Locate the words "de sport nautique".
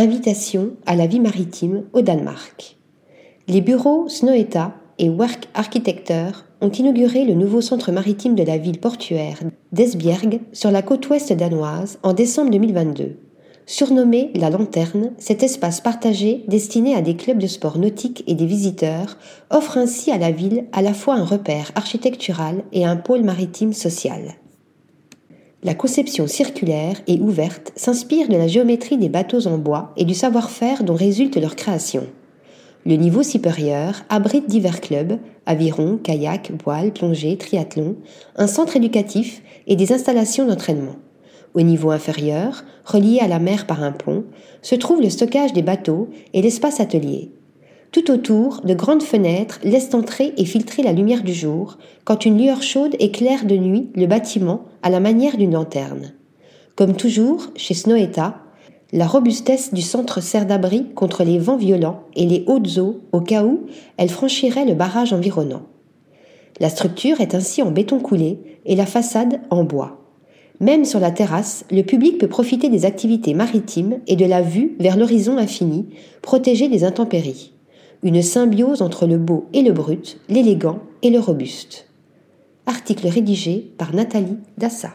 17.42-18.22